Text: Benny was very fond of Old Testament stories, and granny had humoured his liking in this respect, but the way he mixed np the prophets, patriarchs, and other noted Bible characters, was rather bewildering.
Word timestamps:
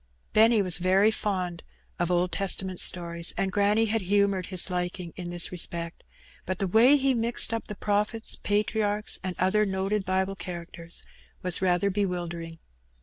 Benny 0.33 0.63
was 0.63 0.79
very 0.79 1.11
fond 1.11 1.61
of 1.99 2.09
Old 2.09 2.31
Testament 2.31 2.79
stories, 2.79 3.35
and 3.37 3.51
granny 3.51 3.85
had 3.85 4.01
humoured 4.01 4.47
his 4.47 4.71
liking 4.71 5.13
in 5.15 5.29
this 5.29 5.51
respect, 5.51 6.03
but 6.47 6.57
the 6.57 6.65
way 6.65 6.97
he 6.97 7.13
mixed 7.13 7.51
np 7.51 7.65
the 7.67 7.75
prophets, 7.75 8.35
patriarchs, 8.35 9.19
and 9.23 9.35
other 9.37 9.63
noted 9.63 10.03
Bible 10.03 10.35
characters, 10.35 11.03
was 11.43 11.61
rather 11.61 11.91
bewildering. 11.91 12.57